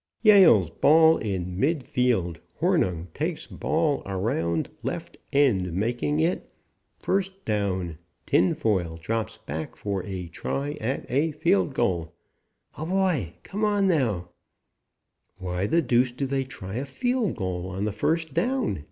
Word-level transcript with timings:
Yale's 0.23 0.71
ball 0.71 1.19
in 1.19 1.59
mid 1.59 1.83
field 1.83 2.39
Hornung 2.59 3.09
takes 3.13 3.45
ball 3.45 4.01
around 4.09 4.71
left 4.81 5.15
end 5.31 5.73
making 5.73 6.17
it¯ 6.19 6.41
first 6.97 7.45
down 7.45 7.99
Tinfoil 8.25 8.97
drops 8.99 9.37
back 9.37 9.75
for 9.75 10.03
a 10.03 10.27
try 10.29 10.71
at 10.81 11.05
a 11.07 11.33
field 11.33 11.75
goal. 11.75 12.15
(Oh, 12.79 12.87
boy! 12.87 13.35
Come 13.43 13.63
on, 13.63 13.87
now!)" 13.87 14.29
"Why 15.37 15.67
the 15.67 15.83
deuce 15.83 16.11
do 16.11 16.25
they 16.25 16.45
try 16.45 16.77
a 16.77 16.85
field 16.85 17.35
goal 17.35 17.67
on 17.69 17.85
the 17.85 17.91
first 17.91 18.33
down?" 18.33 18.79